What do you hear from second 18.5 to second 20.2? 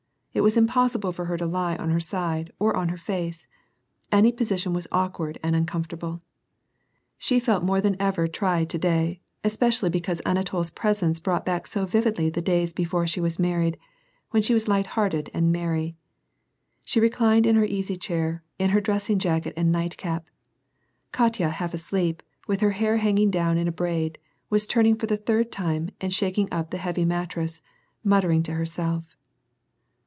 in her dressing jacket and night